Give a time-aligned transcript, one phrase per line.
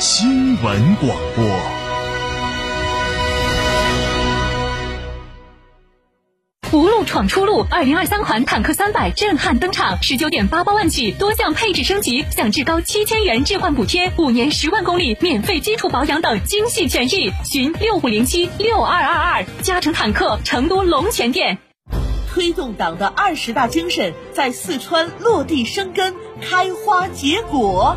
[0.00, 1.44] 新闻广播。
[6.70, 17.32] 福禄闯出路，二零二三款坦克三百震撼登场，十九点八八万起，多项配置升级，享至高七千元置换补贴，五年十万公里免费基础保养等精细权益。
[17.44, 21.58] 寻六五零七六二二二，嘉诚坦克成都龙泉店。
[22.30, 27.96] 推动党的二十大精神在四川落地生根、开花结果。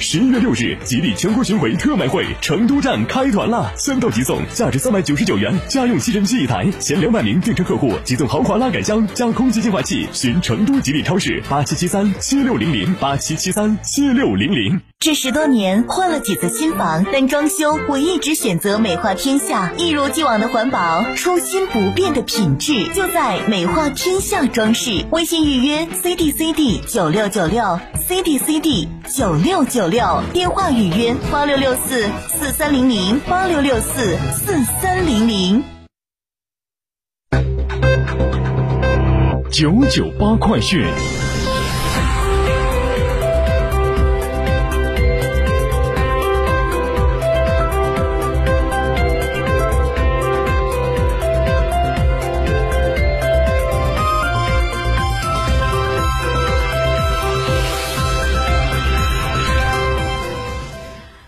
[0.00, 3.72] 十一月六日，吉利全国巡回特卖会成都站开团了！
[3.76, 10.06] 三到即送，价值三百九十九元家用吸尘器一台，前两百名订车客户即送豪华拉杆箱加空气净化器。
[10.12, 14.80] 寻成都吉利超市八七七三七六零零八七七三七六零零。
[15.00, 25.04] 这十多年换了几次新房，但装修我一直选择美化天下，一如既往的环保，初心不变的品质，就在美化天下装饰。
[25.10, 35.64] 微信预约 C D C D 九六九六 C D C D 九六九六，电话预约八六六四四三零零八六六四四三零零。
[39.50, 40.86] 九九八快讯。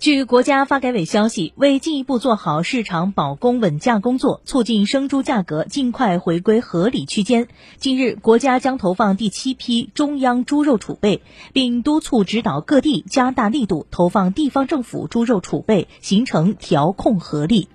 [0.00, 11.20] 据国家发改委消息，为进一步做好市场保供稳价工作，促进生猪价格尽快回归合理区间，近日，国家将投放第七批中央猪肉储备，
[11.52, 17.68] 并督促指导各地加大力度投放地方政府猪肉储备，形成调控合力。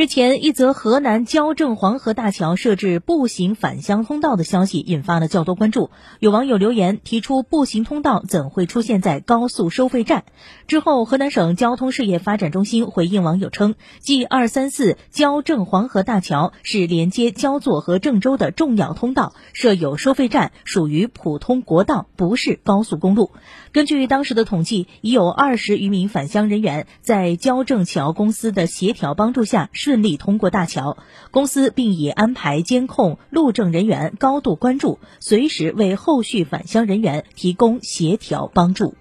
[0.00, 5.90] 日前，一则河南焦郑黄河大桥设置步行返乡通道的消息引发了较多关注。
[6.20, 10.24] 有网友留言提出：“步行通道怎会出现在高速收费站？”
[10.66, 23.32] 之后，河南省交通事业发展中心回应网友称：“G 二三四焦郑黄河大桥是连接焦作和郑州的重要通道，设有收费站，属于普通国道，不是高速公路。”
[23.72, 30.98] 根据当时的统计，已有二十余名返乡人员在焦郑桥公司的协调帮助下顺利通过大桥。
[31.32, 38.94] 公司并已安排监控路政人员高度关注，随时为后续返乡人员提供协调帮助。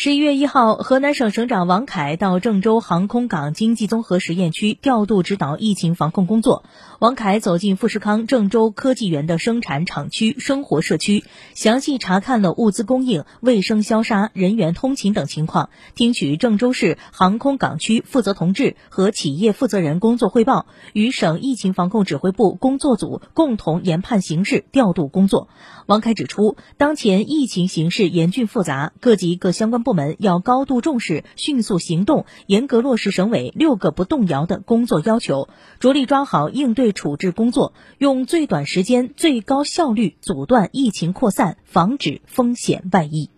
[0.00, 6.62] 十一月一号，河南省省长王凯到郑州航空港经济综合实验区调度指导疫情防控工作。
[7.00, 25.48] 王凯走进富士康郑州科技园的生产厂区、生活社区，详细查看了物资供应、卫生消杀、人员通勤等情况，听取郑州市航空港区负责同志和企业负责人工作汇报，与省疫情防控指挥部工作组共同研判形势、调度工作。
[25.86, 35.48] 王凯指出，当前疫情形势严峻复杂，各级各相关部门要高度重视，迅速行动，严格落实省委六个不动摇的工作要求，
[35.80, 43.30] 着力抓好应对处置工作，用最短时间、最高效率阻断疫情扩散，防止风险外溢。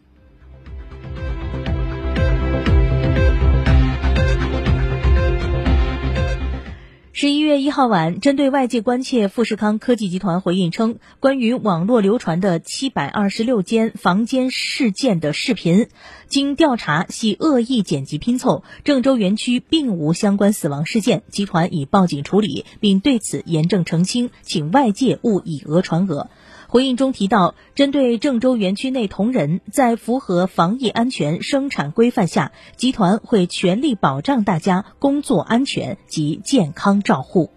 [7.20, 15.88] 十一月一号晚，针对外界关切，富士康科技集团回应称，关于网络流传的七百二十六间房间事件的视频，
[16.28, 26.30] 经调查系恶意剪辑拼凑，郑州园区并无相关死亡事件，集团已报警处理，并对此严正澄清，请外界勿以讹传讹。
[26.70, 37.50] 回应中提到，针对郑州园区内同仁，在符合防疫安全生产规范下，集团会全力保障大家工作安全及健康照护。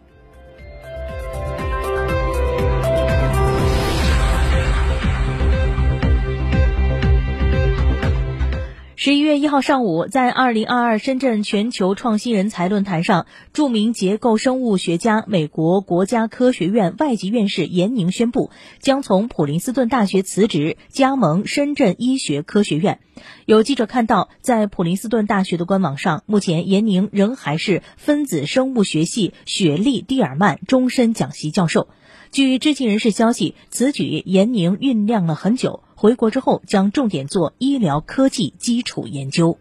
[9.04, 23.00] 十一月一号上午，在二零二二深圳全球创新人才论坛上，著名结构生物学家、美国国家科学院外籍院士严宁宣布，将从普林斯顿大学辞职，加盟深圳医学科学院。
[23.46, 31.90] 有记者看到，在普林斯顿大学的官网上，目前严宁仍还是分子生物学系雪莉·蒂尔曼终身讲席教授。
[32.32, 35.83] 据知情人士消息，此举严宁酝酿了很久。
[36.04, 39.58] 回国之后，将重点做医疗科技基础研究。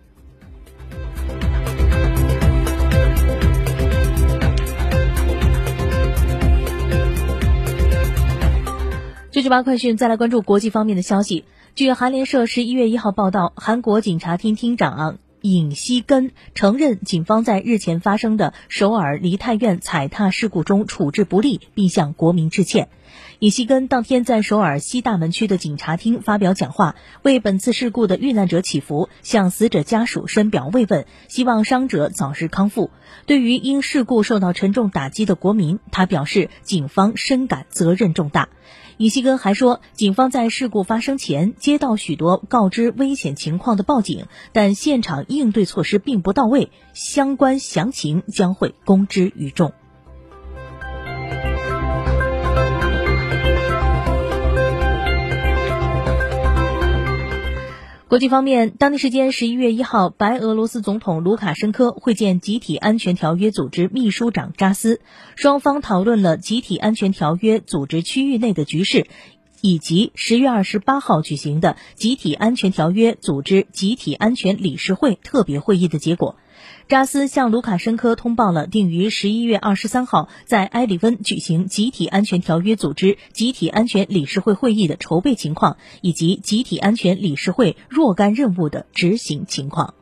[9.30, 11.44] 九九八快讯，再来关注国际方面的消息。
[11.76, 22.88] 据韩联社十一月一号报道，韩国警察厅厅长尹锡根承认，警方在日前发生的首尔梨泰院踩踏事故中处置不力，并向国民致歉。
[23.40, 32.90] 尹锡根当天在首尔西大门区的警察厅发表讲话，为本次事故的遇难者祈福，向死者家属深表慰问，希望伤者早日康复。
[33.26, 38.48] 对于因事故受到沉重打击的国民，他表示警方深感责任重大。
[38.98, 49.72] 尹锡根还说，警方在事故发生前接到许多告知危险情况的报警，但现场应对措施并不到位，相关详情将会公之于众。
[58.08, 65.00] 国际方面，当地时间十一月一号，白俄罗斯总统卢卡申科会见集体安全条约组织秘书长扎斯，
[65.34, 69.06] 双方讨论了集体安全条约组织区域内的局势，
[69.62, 76.36] 以及十月二十八号举行的集体安全条约组织集体安全理事会特别会议的结果。
[76.88, 89.94] 扎斯向卢卡申科通报了定于十一月二十三号在埃里温举行集体安全条约组织集体安全理事会会议的筹备情况，以及集体安全理事会若干任务的执行情况。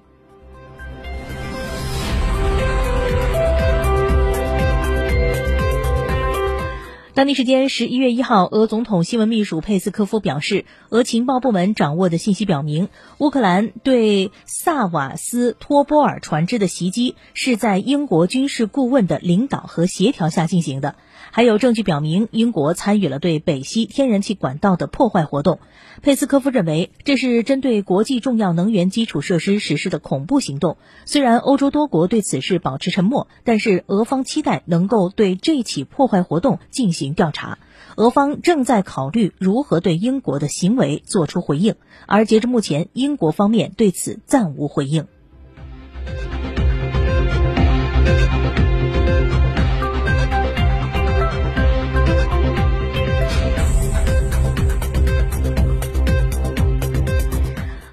[7.12, 20.94] 当地时间十一月一号，俄总统新闻秘书佩斯科夫表示，俄情报部门掌握的信息表明，乌克兰对萨瓦斯托波尔船只的袭击是在英国军事顾问的领导和协调下进行的。
[21.32, 25.60] 还有证据表明，英国参与了对北溪天然气管道的破坏活动。
[26.02, 30.76] 佩斯科夫认为，这是针对国际重要能源基础设施实施的恐怖行动。
[31.04, 37.58] 虽然欧洲多国对此事保持沉默，但是俄方期待能够对这起破坏活动进行调查。
[37.96, 41.74] 俄方正在考虑如何对英国的行为做出回应，
[42.06, 45.06] 而截至目前，英国方面对此暂无回应。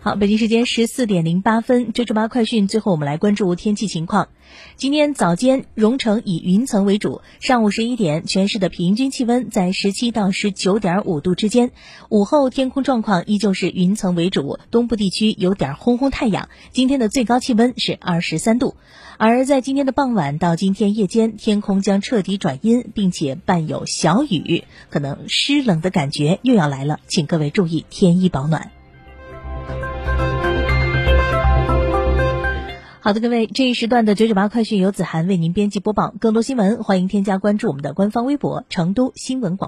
[0.07, 2.69] 好，北京时间十四点零八分，九九八快讯。
[2.69, 4.29] 最后，我们来关注天气情况。
[4.77, 7.19] 今天早间，蓉城以云层为主。
[7.41, 11.71] 上午十一点，全市的平均气温在十七到十九点五度之间。
[12.07, 16.47] 午后天空状况依旧是云层为主，东部地区有点轰轰太阳。
[16.71, 18.77] 今天的最高气温是二十三度。
[19.17, 28.71] 而在今天的傍晚到今天夜间，天空将彻底转阴，并且伴有小雨，可能湿冷的感觉又要来了，请各位注意添衣保暖。
[33.07, 36.13] 好的，各位，这一时段的九九八快讯由子涵为您编辑播报。
[36.19, 39.65] 更多新闻，欢迎添加关注我们的官方微博“成都新闻广”。